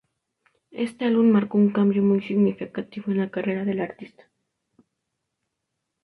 [0.71, 4.23] Este álbum marcó un cambio muy significativo en la carrera del artista.